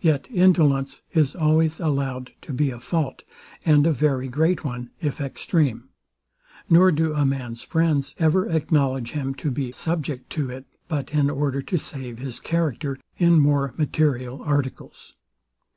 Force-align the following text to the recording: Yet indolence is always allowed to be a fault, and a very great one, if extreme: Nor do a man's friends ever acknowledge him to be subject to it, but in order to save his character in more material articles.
Yet 0.00 0.28
indolence 0.28 1.02
is 1.12 1.36
always 1.36 1.78
allowed 1.78 2.32
to 2.42 2.52
be 2.52 2.70
a 2.72 2.80
fault, 2.80 3.22
and 3.64 3.86
a 3.86 3.92
very 3.92 4.26
great 4.26 4.64
one, 4.64 4.90
if 5.00 5.20
extreme: 5.20 5.84
Nor 6.68 6.90
do 6.90 7.14
a 7.14 7.24
man's 7.24 7.62
friends 7.62 8.16
ever 8.18 8.48
acknowledge 8.50 9.12
him 9.12 9.34
to 9.36 9.52
be 9.52 9.70
subject 9.70 10.30
to 10.30 10.50
it, 10.50 10.64
but 10.88 11.12
in 11.14 11.30
order 11.30 11.62
to 11.62 11.78
save 11.78 12.18
his 12.18 12.40
character 12.40 12.98
in 13.18 13.38
more 13.38 13.72
material 13.76 14.42
articles. 14.42 15.14